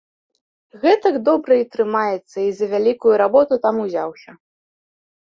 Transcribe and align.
Гэтак 0.83 1.15
добра 1.27 1.57
і 1.63 1.67
трымаецца 1.75 2.37
і 2.43 2.45
за 2.59 2.65
вялікую 2.71 3.11
работу 3.23 3.53
там 3.67 3.75
узяўся. 3.83 4.31